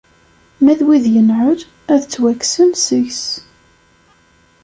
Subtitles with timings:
[0.63, 1.59] Ma d wid yenɛel,
[1.93, 3.23] ad ttwakksen seg-s.